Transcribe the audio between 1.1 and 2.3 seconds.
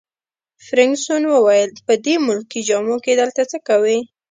وویل: په دې